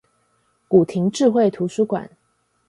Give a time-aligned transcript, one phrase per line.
[0.67, 2.09] 古亭智慧圖書館